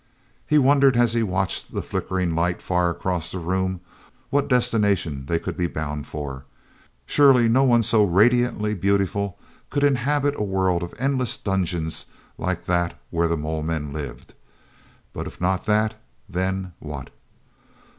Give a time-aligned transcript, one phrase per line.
[0.51, 3.81] e wondered, as he watched the flickering light far across the room,
[4.31, 6.43] what destination they could be bound for.
[7.05, 9.37] Surely no one so radiantly beautiful
[9.69, 12.07] could inhabit a world of endless dungeons
[12.39, 14.33] like that where the mole men lived.
[15.13, 15.93] But if not that,
[16.27, 17.11] then what?